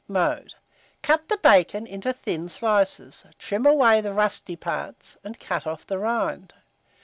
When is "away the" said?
3.67-4.13